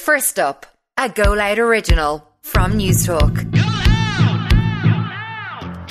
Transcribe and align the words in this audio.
First 0.00 0.38
up, 0.38 0.64
a 0.96 1.10
Go 1.10 1.34
Loud 1.34 1.58
original 1.58 2.26
from 2.40 2.78
News 2.78 3.06
Newstalk. 3.06 3.34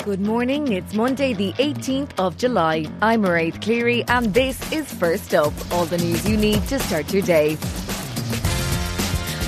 Good 0.04 0.20
morning. 0.20 0.72
It's 0.72 0.92
Monday, 0.94 1.32
the 1.32 1.52
18th 1.52 2.18
of 2.18 2.36
July. 2.36 2.86
I'm 3.00 3.22
Mairead 3.22 3.62
Cleary, 3.62 4.02
and 4.08 4.34
this 4.34 4.72
is 4.72 4.92
First 4.92 5.32
Up, 5.32 5.52
all 5.72 5.84
the 5.84 5.96
news 5.98 6.28
you 6.28 6.36
need 6.36 6.60
to 6.66 6.80
start 6.80 7.12
your 7.12 7.22
day. 7.22 7.56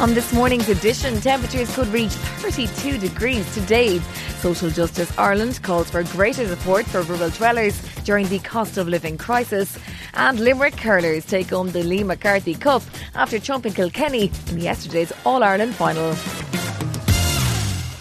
On 0.01 0.14
this 0.14 0.33
morning's 0.33 0.69
edition, 0.69 1.21
temperatures 1.21 1.75
could 1.75 1.89
reach 1.89 2.13
32 2.13 2.99
degrees 2.99 3.53
today. 3.55 3.99
Social 4.39 4.71
Justice 4.71 5.13
Ireland 5.19 5.61
calls 5.63 5.91
for 5.91 6.05
greater 6.05 6.47
support 6.47 6.87
for 6.87 7.03
rural 7.03 7.31
dwellers 7.31 7.81
during 8.05 8.29
the 8.29 8.39
cost 8.41 8.77
of 8.79 8.89
living 8.89 9.19
crisis. 9.19 9.79
And 10.14 10.39
Limerick 10.41 10.75
hurlers 10.75 11.25
take 11.25 11.51
home 11.51 11.71
the 11.71 11.82
Liam 11.82 12.07
MacCarthy 12.07 12.55
Cup 12.55 12.82
after 13.14 13.39
chumping 13.39 13.73
Kilkenny 13.73 14.30
in 14.51 14.59
yesterday's 14.59 15.12
All 15.25 15.43
Ireland 15.43 15.75
final. 15.75 16.15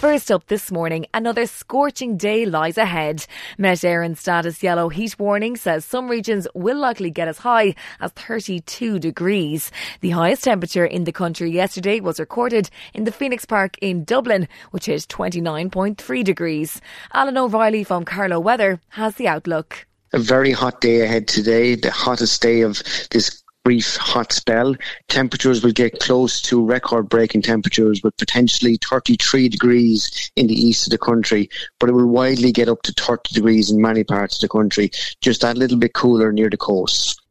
First 0.02 0.32
up 0.32 0.48
this 0.48 0.72
morning, 0.72 1.05
another 1.14 1.46
scorching 1.46 2.18
day 2.18 2.48
lies 2.48 2.80
ahead. 2.80 3.27
Met 3.60 3.77
Éireann 3.77 4.18
status 4.18 4.64
yellow 4.64 4.90
heat 4.90 5.20
warning 5.20 5.55
says 5.55 5.86
some 5.86 6.10
regions 6.10 6.48
will 6.55 6.80
likely 6.80 7.12
get 7.12 7.27
as 7.27 7.38
high 7.38 7.76
as 7.99 8.10
32 8.13 8.98
degrees. 8.98 9.70
The 9.99 10.10
highest 10.10 10.46
temperature 10.46 10.88
in 10.88 11.04
the 11.04 11.12
country 11.12 11.52
yesterday 11.52 11.99
was 11.99 12.20
recorded 12.20 12.72
in 12.96 13.04
the 13.04 13.12
Phoenix 13.12 13.46
Park 13.46 13.77
in 13.80 14.04
Dublin, 14.04 14.48
which 14.72 14.88
hit 14.88 15.02
29.3 15.08 16.24
degrees. 16.24 16.82
Alan 17.13 17.38
O'Reilly 17.38 17.84
from 17.84 18.04
Carlow 18.04 18.40
Weather 18.40 18.82
has 18.90 19.13
the 19.13 19.27
outlook 19.27 19.86
a 20.14 20.20
very 20.20 20.52
hot 20.52 20.82
day 20.82 21.02
ahead 21.02 21.28
today, 21.28 21.76
the 21.76 21.92
hottest 21.92 22.42
day 22.42 22.62
of 22.62 22.82
this 23.12 23.42
brief 23.64 23.96
hot 23.98 24.32
spell. 24.32 24.76
Temperatures 25.08 25.64
will 25.64 25.72
get 25.72 26.00
close 26.00 26.42
to 26.42 26.66
record 26.66 27.10
breaking 27.10 27.44
temperatures 27.44 28.02
with 28.04 28.18
potentially 28.18 28.78
33 28.90 29.50
degrees 29.50 30.32
in 30.36 30.48
the 30.48 30.54
east 30.54 30.88
of 30.88 30.91
the 30.91 30.98
country, 30.98 31.50
but 31.80 31.90
it 31.90 31.94
will 31.94 32.08
widely 32.08 32.52
get 32.52 32.70
up 32.70 32.82
to 32.84 32.94
30 32.94 33.34
degrees 33.34 33.70
in 33.70 33.82
many 33.82 34.04
parts 34.04 34.35
of 34.35 34.41
the 34.41 34.50
country, 34.50 34.90
just 35.22 35.41
that 35.41 35.58
little 35.58 35.77
bit 35.77 35.94
cooler 35.94 36.32
near 36.32 36.50
the 36.50 36.57
coast. 36.57 37.22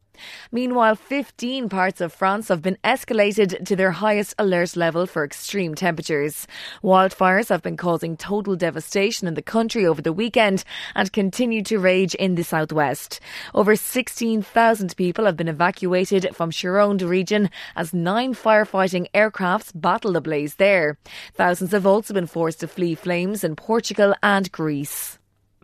Meanwhile, 0.53 0.95
15 0.95 1.69
parts 1.69 2.01
of 2.01 2.11
France 2.11 2.49
have 2.49 2.61
been 2.61 2.77
escalated 2.83 3.65
to 3.65 3.75
their 3.75 3.91
highest 3.91 4.35
alert 4.37 4.75
level 4.75 5.05
for 5.05 5.23
extreme 5.23 5.75
temperatures. 5.75 6.45
Wildfires 6.83 7.47
have 7.47 7.61
been 7.61 7.77
causing 7.77 8.17
total 8.17 8.57
devastation 8.57 9.29
in 9.29 9.35
the 9.35 9.41
country 9.41 9.85
over 9.85 10.01
the 10.01 10.11
weekend 10.11 10.65
and 10.93 11.13
continue 11.13 11.63
to 11.63 11.79
rage 11.79 12.15
in 12.15 12.35
the 12.35 12.43
southwest. 12.43 13.21
Over 13.55 13.77
16,000 13.77 14.97
people 14.97 15.23
have 15.23 15.37
been 15.37 15.47
evacuated 15.47 16.35
from 16.35 16.51
Gironde 16.51 17.07
region 17.07 17.49
as 17.77 17.93
nine 17.93 18.33
firefighting 18.33 19.07
aircrafts 19.13 19.71
battle 19.73 20.11
the 20.11 20.21
blaze 20.21 20.55
there. 20.55 20.97
Thousands 21.33 21.71
have 21.71 21.85
also 21.85 22.13
been 22.13 22.27
forced 22.27 22.59
to 22.59 22.67
flee 22.67 22.95
flames 22.95 23.45
in 23.45 23.55
Portugal 23.55 24.13
and 24.21 24.51
Greece. 24.51 25.17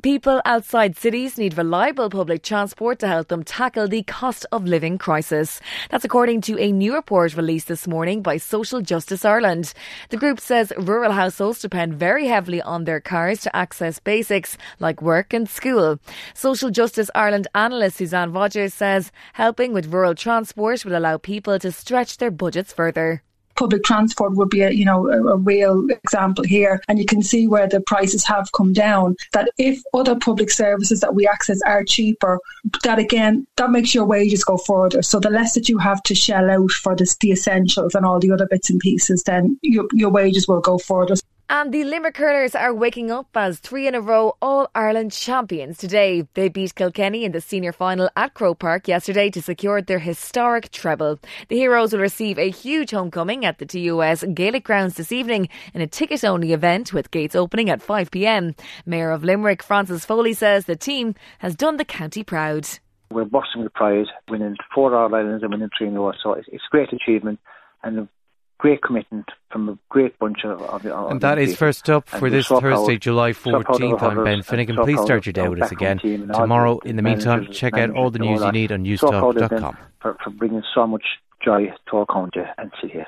People 0.08 0.42
outside 0.46 0.96
cities 0.96 1.38
need 1.38 1.58
reliable 1.58 2.10
public 2.10 2.42
transport 2.42 3.00
to 3.00 3.10
help 3.10 3.28
them 3.28 3.44
tackle 3.44 3.90
the 3.90 4.04
cost 4.04 4.46
of 4.54 4.64
living 4.64 4.98
crisis. 4.98 5.60
That's 5.90 6.06
according 6.06 6.40
to 6.44 6.58
a 6.58 6.72
new 6.72 6.96
report 6.96 7.36
released 7.36 7.68
this 7.68 7.86
morning 7.90 8.22
by 8.22 8.38
Social 8.38 8.80
Justice 8.80 9.26
Ireland. 9.26 9.74
The 10.08 10.16
group 10.16 10.40
says 10.40 10.72
rural 10.78 11.12
households 11.12 11.60
depend 11.60 11.96
very 11.96 12.26
heavily 12.26 12.62
on 12.62 12.86
their 12.86 13.02
cars 13.02 13.42
to 13.42 13.54
access 13.54 14.00
basics 14.00 14.58
like 14.80 15.02
work 15.02 15.34
and 15.34 15.50
school. 15.50 16.00
Social 16.34 16.70
Justice 16.70 17.12
Ireland 17.14 17.50
analyst 17.54 17.98
Suzanne 17.98 18.32
Rogers 18.32 18.74
says 18.74 19.12
helping 19.34 19.74
with 19.74 19.92
rural 19.92 20.16
transport 20.16 20.86
will 20.86 20.98
allow 20.98 21.18
people 21.18 21.60
to 21.60 21.70
stretch 21.70 22.16
their 22.16 22.32
budgets 22.32 22.72
further 22.72 23.24
public 23.58 23.84
transport 23.84 24.36
would 24.36 24.50
be 24.50 24.62
a 24.62 24.72
you 24.72 24.86
know 24.86 25.08
a, 25.10 25.34
a, 25.34 25.38
real 25.38 25.88
example 25.90 26.44
here. 26.44 26.82
And 26.88 27.00
you 27.00 27.06
can 27.06 27.22
see 27.22 27.48
where 27.48 27.68
the 27.68 27.82
prices 27.82 28.26
have 28.26 28.52
come 28.54 28.74
down 28.74 29.16
that 29.34 29.50
if 29.58 29.82
other 29.94 30.16
public 30.16 30.50
services 30.50 31.00
that 31.02 31.16
we 31.16 31.28
access 31.28 31.60
are 31.66 31.84
cheaper 31.84 32.40
that 32.84 33.00
again 33.00 33.48
that 33.58 33.72
makes 33.72 33.94
your 33.94 34.06
wages 34.06 34.44
go 34.44 34.58
further. 34.58 35.02
So 35.02 35.20
the 35.20 35.30
less 35.30 35.54
that 35.56 35.70
you 35.70 35.78
have 35.78 36.02
to 36.04 36.16
shell 36.16 36.50
out 36.50 36.72
for 36.72 36.96
this, 36.96 37.16
the 37.18 37.32
essentials 37.32 37.96
and 37.96 38.06
all 38.06 38.20
the 38.20 38.32
other 38.32 38.48
bits 38.48 38.70
and 38.70 38.80
pieces 38.80 39.24
then 39.24 39.60
your, 39.62 39.86
your 39.94 40.10
wages 40.10 40.48
will 40.48 40.62
go 40.62 40.78
further 40.78 41.16
and 41.50 41.74
the 41.74 41.86
Limerick 41.86 42.18
Hurlers 42.18 42.56
are 42.56 42.74
waking 42.74 43.10
up 43.10 43.30
as 43.36 43.60
three 43.60 43.88
in 43.88 43.96
a 43.96 44.02
row 44.02 44.36
All 44.42 44.70
Ireland 44.76 45.14
champions 45.14 45.78
today. 45.78 46.28
They 46.34 46.50
beat 46.50 46.76
Kilkenny 46.76 47.24
in 47.24 47.32
the 47.32 47.40
senior 47.40 47.72
final 47.72 48.10
at 48.18 48.34
Croke 48.34 48.60
Park 48.60 48.88
yesterday 48.88 49.30
to 49.30 49.42
secure 49.42 49.82
their 49.82 50.00
historic 50.00 50.72
treble. 50.72 51.20
The 51.48 51.56
Heroes 51.56 51.94
will 51.94 52.02
receive 52.02 52.38
a 52.38 52.50
huge 52.50 52.92
homecoming 52.92 53.46
at 53.46 53.60
the 53.60 53.66
TUS 53.66 54.26
Gaelic 54.34 54.66
grounds 54.66 54.96
this 54.96 55.14
evening 55.14 55.48
in 55.74 55.80
a 55.80 55.88
ticket 55.88 56.26
only 56.26 56.52
event 56.52 56.92
with 56.92 57.12
gates 57.12 57.36
opening 57.36 57.70
at 57.70 57.80
5pm. 57.80 58.58
Mayor 58.86 59.12
of 59.12 59.24
Limerick 59.24 59.64
Francis 59.64 60.06
Foley 60.06 60.34
says 60.34 60.66
the 60.66 60.76
team 60.76 61.16
has 61.40 61.56
done 61.56 61.78
the 61.78 61.86
county 61.86 62.24
proud. 62.24 62.68
We're 63.10 63.24
bursting 63.24 63.64
with 63.64 63.74
pride, 63.74 64.08
winning 64.30 64.58
four 64.76 64.94
All 64.94 65.14
Irelands 65.14 65.44
and 65.44 65.52
winning 65.54 65.70
three 65.78 65.88
in 65.88 65.96
a 65.96 66.02
row, 66.02 66.12
so 66.22 66.34
it's, 66.34 66.48
it's 66.52 66.64
a 66.70 66.72
great 66.72 66.92
achievement 66.92 67.40
and 67.84 68.10
great 68.58 68.82
commitment 68.82 69.26
from 69.52 69.70
a 69.70 69.78
great 69.90 70.18
bunch 70.20 70.44
of. 70.44 70.62
of, 70.62 70.86
of 70.86 71.12
and 71.12 71.22
that 71.22 71.38
is 71.38 71.56
first 71.56 71.90
up 71.90 72.08
for 72.08 72.30
this 72.30 72.48
Thursday, 72.48 72.94
proud, 72.96 73.02
July 73.02 73.32
14th. 73.32 74.02
I'm 74.02 74.24
Ben 74.24 74.42
Finnegan. 74.42 74.78
Please 74.78 75.02
start 75.02 75.26
your 75.26 75.34
day 75.34 75.48
with 75.48 75.62
us 75.62 75.72
again 75.72 76.00
tomorrow. 76.00 76.80
In 76.80 76.96
the 76.96 77.02
meantime, 77.02 77.48
check 77.52 77.76
out 77.76 77.92
all 77.92 78.12
the 78.12 78.20
news 78.20 78.42
you 78.42 78.52
need 78.52 78.72
on 78.72 78.84
newstalk.com. 78.84 79.78
For, 80.02 80.18
for 80.24 80.30
bringing 80.30 80.64
so 80.76 80.86
much 80.86 81.04
joy 81.44 81.74
to 81.90 81.98
our 81.98 82.06
county 82.06 82.42
and 82.58 82.72
city. 82.82 83.04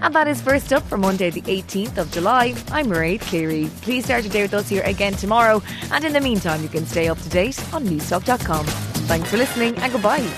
And 0.00 0.14
that 0.14 0.28
is 0.28 0.40
first 0.40 0.72
up 0.72 0.84
for 0.84 0.96
Monday, 0.96 1.30
the 1.30 1.42
18th 1.42 1.98
of 1.98 2.10
July. 2.12 2.54
I'm 2.70 2.86
Mairead 2.86 3.20
Cleary. 3.22 3.68
Please 3.82 4.04
start 4.04 4.24
your 4.24 4.32
day 4.32 4.42
with 4.42 4.54
us 4.54 4.68
here 4.68 4.82
again 4.84 5.14
tomorrow. 5.14 5.60
And 5.90 6.04
in 6.04 6.12
the 6.12 6.20
meantime, 6.20 6.62
you 6.62 6.68
can 6.68 6.86
stay 6.86 7.08
up 7.08 7.18
to 7.18 7.28
date 7.28 7.58
on 7.74 7.84
newstalk.com. 7.84 8.64
Thanks 8.66 9.30
for 9.30 9.36
listening 9.36 9.76
and 9.76 9.92
goodbye. 9.92 10.28